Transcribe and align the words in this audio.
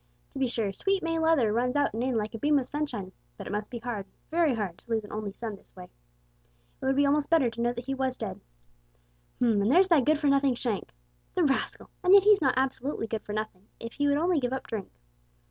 To 0.31 0.39
be 0.39 0.47
sure, 0.47 0.71
sweet 0.73 1.03
May 1.03 1.19
Leather 1.19 1.53
runs 1.53 1.75
out 1.75 1.93
and 1.93 2.01
in 2.03 2.17
like 2.17 2.33
a 2.33 2.39
beam 2.39 2.57
of 2.57 2.67
sunshine; 2.67 3.11
but 3.37 3.45
it 3.45 3.51
must 3.51 3.69
be 3.69 3.77
hard, 3.77 4.07
very 4.31 4.55
hard, 4.55 4.79
to 4.79 4.89
lose 4.89 5.03
an 5.03 5.11
only 5.13 5.31
son 5.31 5.51
in 5.51 5.59
this 5.59 5.75
way. 5.75 5.89
It 6.81 6.85
would 6.87 6.95
be 6.95 7.05
almost 7.05 7.29
better 7.29 7.51
to 7.51 7.61
know 7.61 7.71
that 7.71 7.85
he 7.85 7.93
was 7.93 8.17
dead. 8.17 8.41
H'm! 9.37 9.61
and 9.61 9.71
there's 9.71 9.89
that 9.89 10.05
good 10.05 10.17
for 10.17 10.25
nothing 10.25 10.55
Shank. 10.55 10.89
The 11.35 11.43
rascal! 11.43 11.91
and 12.03 12.15
yet 12.15 12.23
he's 12.23 12.41
not 12.41 12.55
absolutely 12.57 13.05
good 13.05 13.21
for 13.21 13.33
nothing 13.33 13.67
if 13.79 13.93
he 13.93 14.07
would 14.07 14.17
only 14.17 14.39
give 14.39 14.53
up 14.53 14.65
drink. 14.65 14.89